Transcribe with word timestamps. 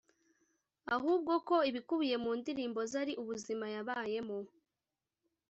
ahubwo 0.95 1.33
ko 1.47 1.55
ibikubiye 1.69 2.15
mu 2.23 2.31
ndirimbo 2.39 2.79
ze 2.89 2.95
ari 3.03 3.13
ubuzima 3.21 3.65
yabayemo 3.75 4.37